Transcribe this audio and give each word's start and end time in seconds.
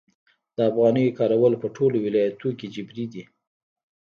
د 0.55 0.57
افغانیو 0.69 1.15
کارول 1.19 1.53
په 1.61 1.67
ټولو 1.75 1.97
ولایتونو 2.05 2.51
کې 2.59 2.67
جبري 2.75 3.05
دي؟ 3.13 3.23